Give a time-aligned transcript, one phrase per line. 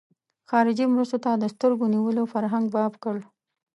[0.49, 3.17] خارجي مرستو ته د سترګو نیولو فرهنګ باب کړ.